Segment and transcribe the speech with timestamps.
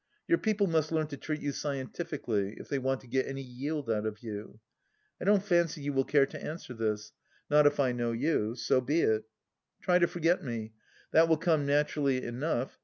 [0.27, 3.87] "Your people must learn to treat you scientifically, if they want to get any yield
[3.91, 4.59] out of you."
[5.21, 7.11] I don't fancy you will care to answer this.
[7.51, 8.55] Not if I know you.
[8.55, 9.25] So be it!"
[9.83, 10.73] Try to forget me.
[11.11, 12.79] That will come naturally enough.